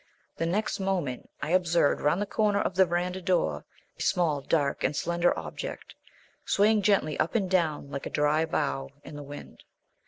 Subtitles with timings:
[0.37, 3.65] The next moment I observed round the corner of the verandah door
[3.99, 5.93] a small, dark, and slender object,
[6.43, 9.63] swaying gently up and down like a dry bough in the wind.